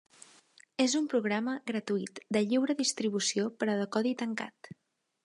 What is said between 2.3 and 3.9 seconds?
de lliure distribució però de